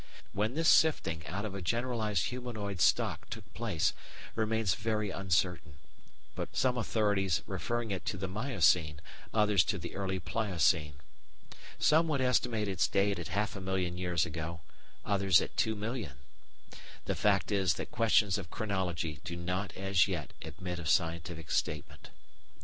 [0.33, 3.93] When this sifting out of a generalised humanoid stock took place
[4.33, 5.75] remains very uncertain,
[6.53, 8.99] some authorities referring it to the Miocene,
[9.31, 10.95] others to the early Pliocene.
[11.77, 14.61] Some would estimate its date at half a million years ago,
[15.05, 16.17] others at two millions!
[17.05, 22.09] The fact is that questions of chronology do not as yet admit of scientific statement.